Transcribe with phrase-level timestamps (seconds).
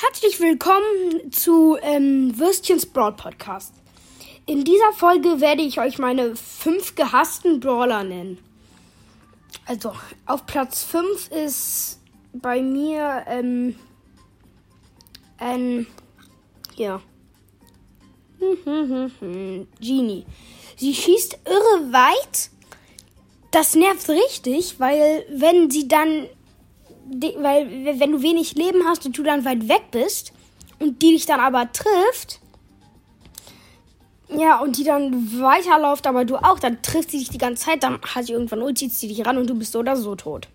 [0.00, 3.74] Herzlich willkommen zu ähm, Würstchens Brawl Podcast.
[4.46, 8.38] In dieser Folge werde ich euch meine fünf gehassten Brawler nennen.
[9.66, 9.92] Also,
[10.24, 11.98] auf Platz 5 ist
[12.32, 13.74] bei mir, ähm,
[15.40, 15.88] ähm,
[16.76, 17.02] ja.
[19.80, 20.26] Genie.
[20.76, 22.50] Sie schießt irre weit.
[23.50, 26.28] Das nervt richtig, weil wenn sie dann
[27.38, 30.32] weil wenn du wenig Leben hast und du dann weit weg bist
[30.78, 32.40] und die dich dann aber trifft,
[34.30, 37.82] ja, und die dann weiterläuft, aber du auch, dann trifft sie dich die ganze Zeit,
[37.82, 40.14] dann hat sie irgendwann und zieht sie dich ran und du bist so oder so
[40.16, 40.48] tot.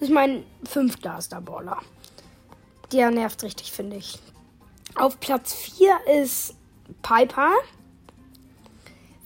[0.00, 1.78] Das ist mein fünfter Starballer.
[2.92, 4.18] Der nervt richtig, finde ich.
[4.94, 6.54] Auf Platz 4 ist
[7.02, 7.50] Piper.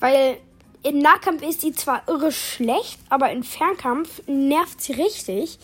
[0.00, 0.38] Weil
[0.82, 5.58] in Nahkampf ist sie zwar irre schlecht, aber in Fernkampf nervt sie richtig.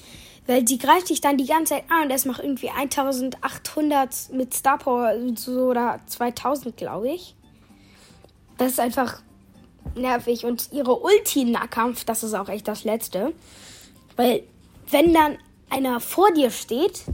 [0.47, 4.55] Weil sie greift dich dann die ganze Zeit an und das macht irgendwie 1800 mit
[4.55, 7.37] Star Power so oder 2000, glaube ich.
[8.59, 9.23] Das ist einfach
[9.95, 10.45] nervig.
[10.45, 13.33] Und ihre Ulti-Nahkampf, das ist auch echt das Letzte.
[14.17, 14.43] Weil,
[14.91, 15.39] wenn dann
[15.71, 17.05] einer vor dir steht,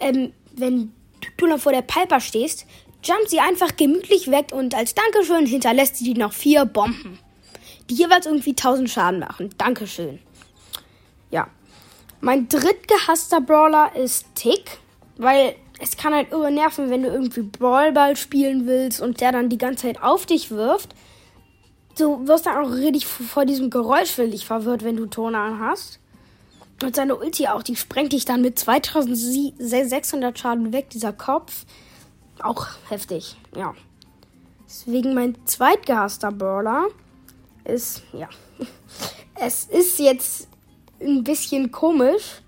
[0.00, 0.92] ähm, wenn
[1.36, 2.66] du noch vor der Piper stehst,
[3.02, 7.18] jumpt sie einfach gemütlich weg und als Dankeschön hinterlässt sie dir noch vier Bomben.
[7.88, 9.50] Die jeweils irgendwie 1000 Schaden machen.
[9.58, 10.18] Dankeschön.
[11.30, 11.48] Ja.
[12.20, 14.78] Mein drittgehasster Brawler ist Tick,
[15.16, 19.48] weil es kann halt irre nerven, wenn du irgendwie Brawlball spielen willst und der dann
[19.48, 20.94] die ganze Zeit auf dich wirft.
[21.98, 25.98] Du wirst dann auch richtig vor diesem Geräusch völlig verwirrt, wenn du Ton an hast.
[26.82, 31.64] Und seine Ulti auch, die sprengt dich dann mit 2600 Schaden weg, dieser Kopf.
[32.42, 33.74] Auch heftig, ja.
[34.66, 36.86] Deswegen mein zweitgehasster Brawler
[37.64, 38.28] ist, ja.
[39.38, 40.48] Es ist jetzt
[41.00, 42.42] ein bisschen komisch,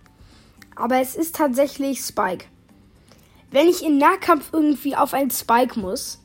[0.76, 2.46] aber es ist tatsächlich Spike.
[3.50, 6.20] Wenn ich in Nahkampf irgendwie auf einen Spike muss,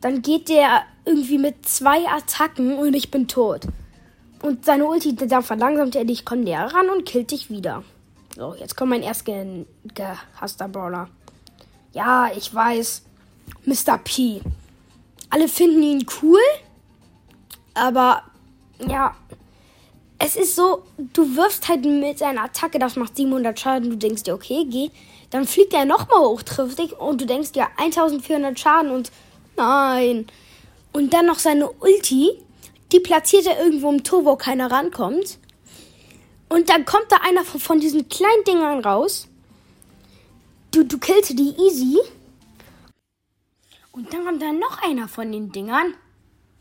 [0.00, 3.66] dann geht der irgendwie mit zwei Attacken und ich bin tot.
[4.42, 7.84] Und seine Ulti, da verlangsamt er dich, kommt näher ran und killt dich wieder.
[8.34, 11.08] So, jetzt kommt mein erst ge gehasster Brawler.
[11.92, 13.02] Ja, ich weiß.
[13.66, 13.98] Mr.
[13.98, 14.40] P.
[15.30, 16.40] Alle finden ihn cool,
[17.74, 18.22] aber
[18.86, 19.14] ja,
[20.24, 24.22] es ist so, du wirfst halt mit seiner Attacke, das macht 700 Schaden, du denkst
[24.22, 24.90] dir, okay, geh.
[25.30, 29.10] Dann fliegt er nochmal hoch, trifft dich und du denkst dir 1400 Schaden und
[29.56, 30.28] nein.
[30.92, 32.30] Und dann noch seine Ulti,
[32.92, 35.38] die platziert er irgendwo im Tor, wo keiner rankommt.
[36.48, 39.26] Und dann kommt da einer von, von diesen kleinen Dingern raus.
[40.70, 41.98] Du, du killst die easy.
[43.90, 45.94] Und dann kommt da noch einer von den Dingern.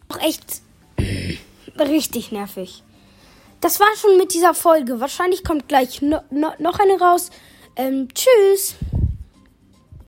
[0.10, 0.64] Auch echt
[1.78, 2.84] richtig nervig
[3.62, 5.00] das war schon mit dieser Folge.
[5.00, 7.30] Wahrscheinlich kommt gleich no, no, noch eine raus.
[7.76, 8.76] Ähm, tschüss.